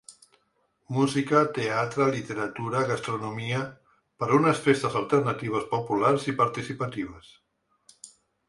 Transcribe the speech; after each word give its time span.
Música, 0.95 1.41
teatre, 1.57 2.07
literatura, 2.15 2.81
gastronomia… 2.93 3.59
Per 4.23 4.31
unes 4.41 4.63
festes 4.69 4.99
alternatives, 5.03 5.69
populars 5.75 6.27
i 6.35 6.39
participatives. 6.43 7.31